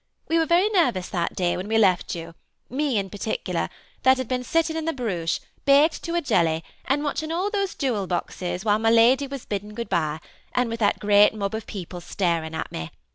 [0.29, 2.33] We were very ner vous that day what we left you,
[2.71, 3.69] me, in particular,
[4.01, 7.75] that had been sitting in the Bruche, baked to a jelly, and watching all those
[7.75, 10.19] jewel boxes while my lady was bid ding good bye,
[10.55, 12.89] and with that great mob of people staring at me.